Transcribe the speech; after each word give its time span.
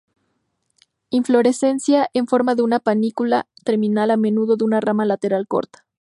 Inflorescencia 1.11 2.09
en 2.15 2.25
forma 2.25 2.55
de 2.55 2.63
una 2.63 2.79
panícula 2.79 3.45
terminal, 3.63 4.09
a 4.09 4.17
menudo 4.17 4.55
en 4.55 4.63
una 4.63 4.79
rama 4.81 5.05
lateral 5.05 5.47
corta. 5.47 5.85